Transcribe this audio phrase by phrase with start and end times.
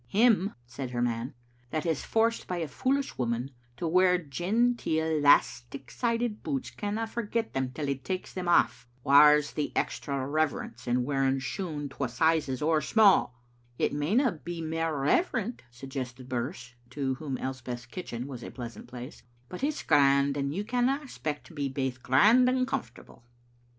[0.07, 1.35] "Him," said her man,
[1.69, 7.69] "that is forced by a foolish woman to wear genteel 'lastic*sided boots canna forget them
[7.71, 8.87] till he takes them aff.
[9.05, 13.27] Whaur's the extra rever ence in wearing shoon twa sizes ower sma?"
[13.77, 19.21] "It majoia be mair reverent," suggested Birse, to whom Elspeth's kitchen was a pleasant place,"
[19.49, 23.23] but it's grand, and you canna expect to be baith grand and comfortable."